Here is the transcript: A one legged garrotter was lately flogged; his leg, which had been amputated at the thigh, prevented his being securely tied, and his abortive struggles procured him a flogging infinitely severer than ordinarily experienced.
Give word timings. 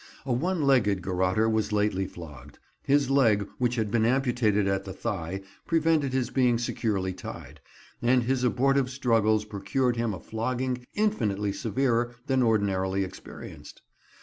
A 0.25 0.33
one 0.33 0.63
legged 0.63 1.03
garrotter 1.03 1.47
was 1.47 1.71
lately 1.71 2.07
flogged; 2.07 2.57
his 2.81 3.11
leg, 3.11 3.47
which 3.59 3.75
had 3.75 3.91
been 3.91 4.03
amputated 4.03 4.67
at 4.67 4.83
the 4.83 4.93
thigh, 4.93 5.41
prevented 5.67 6.11
his 6.11 6.31
being 6.31 6.57
securely 6.57 7.13
tied, 7.13 7.59
and 8.01 8.23
his 8.23 8.43
abortive 8.43 8.89
struggles 8.89 9.45
procured 9.45 9.97
him 9.97 10.15
a 10.15 10.19
flogging 10.19 10.87
infinitely 10.95 11.53
severer 11.53 12.15
than 12.25 12.41
ordinarily 12.41 13.03
experienced. 13.03 13.83